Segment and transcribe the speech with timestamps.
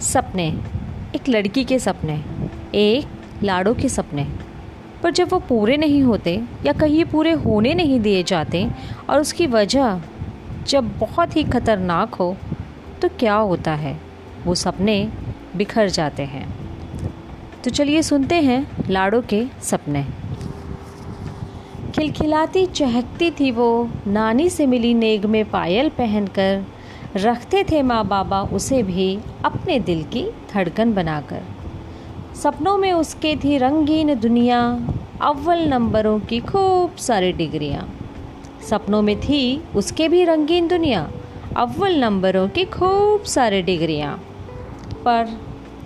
[0.00, 0.48] सपने।
[1.14, 2.22] एक लड़की के सपने,
[2.74, 3.06] एक
[3.42, 4.26] लाड़ों के सपने।
[5.02, 8.70] पर जब वो पूरे नहीं होते या कहीं पूरे होने नहीं दिए जाते
[9.10, 10.00] और उसकी वजह
[10.66, 12.36] जब बहुत ही खतरनाक हो
[13.02, 14.00] तो क्या होता है?
[14.44, 15.12] वो सपने
[15.56, 16.48] बिखर जाते हैं।
[17.64, 20.06] तो चलिए सुनते हैं लाड़ों के सपने।
[21.94, 26.64] खिलखिलाती चहकती थी वो, नानी से मिली नेग में पायल पहनकर।
[27.16, 31.42] रखते थे माँ बाबा उसे भी अपने दिल की धड़कन बनाकर।
[32.34, 34.80] सपनों में उसके थी रंगीन दुनिया,
[35.22, 37.98] अव्वल नंबरों की खूब सारी डिग्रियाँ।
[38.68, 41.10] सपनों में थी उसके भी रंगीन दुनिया,
[41.56, 44.24] अव्वल नंबरों की खूब सारी डिग्रियाँ।
[45.04, 45.40] पर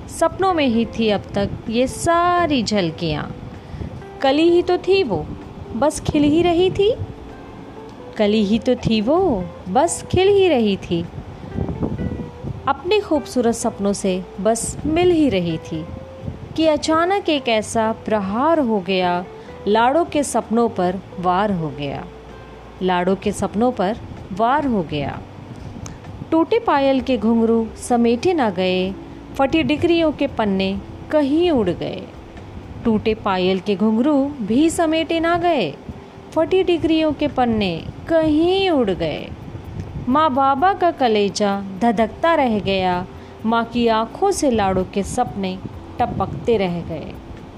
[0.08, 3.36] सपनों में ही थी अब तक ये सारी झलकियाँ।
[4.22, 5.26] कली ही तो थी वो,
[5.76, 6.94] बस खिल ही रही थी।
[8.16, 11.04] कली ही तो थी वो, बस खिल ही रही थी।
[12.68, 15.84] अपने खूबसूरत सपनों से बस मिल ही रही थी
[16.56, 19.24] कि अचानक एक ऐसा प्रहार हो गया,
[19.68, 22.04] लाड़ों के सपनों पर वार हो गया।
[22.82, 23.96] लाड़ों के सपनों पर
[24.32, 25.20] वार हो गया।
[26.30, 28.92] टूटे पायल के घुंघरू समेटे ना गए,
[29.38, 30.78] फटी डिग्रियों के पन्ने
[31.10, 32.02] कहीं उड़ गए।
[32.84, 35.74] टूटे पायल के घुंघरू भी समेटे ना गए,
[36.32, 39.28] फटी डिग्रियों के पन्ने कहीं उड़ गए।
[40.08, 43.06] माँ बाबा का कलेजा धधकता रह गया।
[43.46, 45.58] माँ की आँखों से लाड़ों के सपने
[46.00, 47.14] टपकते रह गए।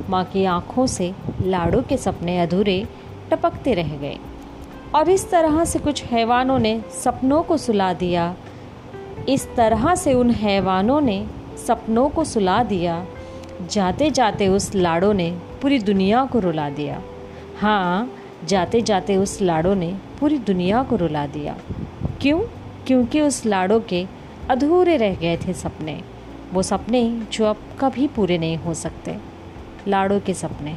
[0.08, 2.88] माँ की आँखों से लाड़ों के सपने अधूरे
[3.30, 4.19] टपकते रह गए।
[4.94, 8.36] और इस तरह से कुछ हैवानों ने सपनों को सुला दिया।
[9.28, 11.27] इस तरह से उन हैवानों ने
[11.66, 13.06] सपनों को सुला दिया।
[13.70, 17.03] जाते जाते उस लाड़ो ने पूरी दुनिया को रुला दिया।
[17.60, 18.12] हाँ
[18.44, 21.56] जाते जाते उस लाड़ो ने पूरी दुनिया को रुला दिया।
[22.20, 22.41] क्यों?
[22.86, 24.06] क्योंकि उस लाड़ो के
[24.50, 26.03] अधूरे रह गए थे सपने।
[26.53, 29.16] वो सपने जो अब कभी पूरे नहीं हो सकते।
[29.88, 30.77] लाड़ो के सपने।